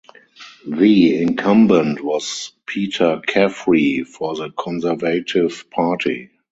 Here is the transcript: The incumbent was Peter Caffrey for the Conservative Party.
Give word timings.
The 0.67 1.21
incumbent 1.21 2.03
was 2.03 2.53
Peter 2.65 3.21
Caffrey 3.23 4.03
for 4.03 4.35
the 4.35 4.49
Conservative 4.49 5.69
Party. 5.69 6.31